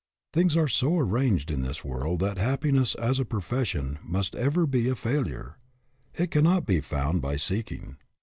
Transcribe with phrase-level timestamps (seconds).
[0.33, 4.89] Things are so arranged in this world that happiness as a profession must ever be
[4.89, 5.59] a fail ure.
[6.17, 7.97] It cannot be found by seeking.